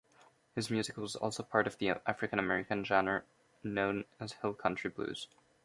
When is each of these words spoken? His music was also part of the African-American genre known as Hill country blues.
His 0.55 0.71
music 0.71 0.97
was 0.97 1.15
also 1.15 1.43
part 1.43 1.67
of 1.67 1.77
the 1.77 1.89
African-American 2.07 2.83
genre 2.85 3.21
known 3.63 4.05
as 4.19 4.31
Hill 4.33 4.55
country 4.55 4.89
blues. 4.89 5.27